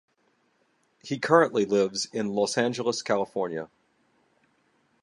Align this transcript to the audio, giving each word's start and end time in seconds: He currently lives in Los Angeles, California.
He 1.03 1.19
currently 1.19 1.63
lives 1.63 2.07
in 2.11 2.29
Los 2.33 2.57
Angeles, 2.57 3.03
California. 3.03 3.69